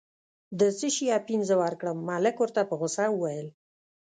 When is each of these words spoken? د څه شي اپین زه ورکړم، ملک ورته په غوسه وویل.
د 0.59 0.61
څه 0.77 0.87
شي 0.95 1.05
اپین 1.19 1.41
زه 1.49 1.55
ورکړم، 1.63 1.97
ملک 2.09 2.35
ورته 2.39 2.61
په 2.69 2.73
غوسه 2.79 3.05
وویل. 3.11 3.47